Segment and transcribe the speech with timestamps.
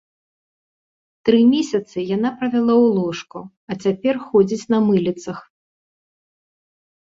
[1.27, 5.37] Тры месяцы яна правяла ў ложку, а цяпер ходзіць на мыліцах.